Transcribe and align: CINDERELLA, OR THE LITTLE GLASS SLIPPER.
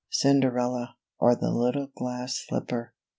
CINDERELLA, 0.09 0.95
OR 1.19 1.35
THE 1.35 1.51
LITTLE 1.51 1.91
GLASS 1.95 2.43
SLIPPER. 2.47 2.95